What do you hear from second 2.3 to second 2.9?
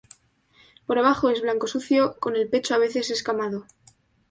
el pecho a